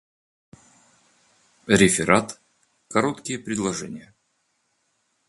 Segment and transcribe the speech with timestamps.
[1.67, 2.41] Реферат
[2.87, 4.15] "Короткие предложения"